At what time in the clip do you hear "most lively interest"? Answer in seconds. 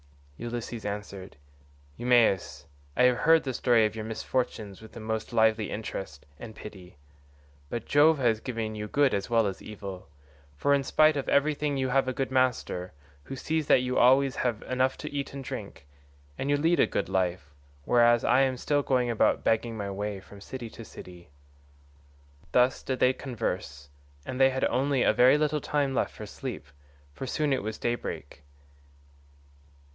4.99-6.25